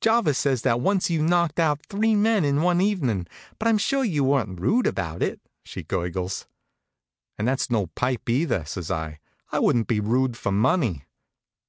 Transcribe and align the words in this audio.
"Jarvis 0.00 0.38
says 0.38 0.62
that 0.62 0.80
once 0.80 1.08
you 1.08 1.22
knocked 1.22 1.60
out 1.60 1.86
three 1.88 2.16
men 2.16 2.44
in 2.44 2.62
one 2.62 2.80
evening; 2.80 3.28
but 3.60 3.68
I'm 3.68 3.78
sure 3.78 4.02
you 4.02 4.24
weren't 4.24 4.60
rude 4.60 4.88
about 4.88 5.22
it," 5.22 5.40
she 5.64 5.84
gurgles. 5.84 6.48
"And 7.38 7.46
that's 7.46 7.70
no 7.70 7.86
pipe, 7.86 8.28
either," 8.28 8.64
says 8.64 8.90
I. 8.90 9.20
"I 9.52 9.60
wouldn't 9.60 9.86
be 9.86 10.00
rude 10.00 10.36
for 10.36 10.50
money." 10.50 11.04